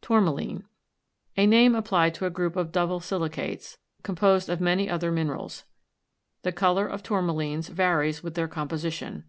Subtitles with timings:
[0.00, 0.64] TOURMALINE.
[1.36, 5.64] A name applied to a group of double silicates, composed of many other minerals.
[6.42, 9.24] The color of tourmalines varies with their composition.